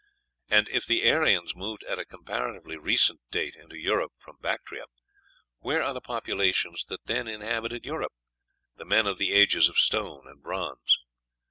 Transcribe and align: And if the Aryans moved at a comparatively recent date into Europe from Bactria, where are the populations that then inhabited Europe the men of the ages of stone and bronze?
And 0.49 0.67
if 0.69 0.87
the 0.87 1.07
Aryans 1.07 1.53
moved 1.55 1.83
at 1.83 1.99
a 1.99 2.05
comparatively 2.05 2.75
recent 2.75 3.21
date 3.29 3.55
into 3.55 3.77
Europe 3.77 4.13
from 4.17 4.37
Bactria, 4.41 4.85
where 5.59 5.83
are 5.83 5.93
the 5.93 6.01
populations 6.01 6.83
that 6.85 7.05
then 7.05 7.27
inhabited 7.27 7.85
Europe 7.85 8.13
the 8.75 8.83
men 8.85 9.05
of 9.05 9.19
the 9.19 9.31
ages 9.31 9.69
of 9.69 9.77
stone 9.77 10.27
and 10.27 10.41
bronze? 10.41 10.97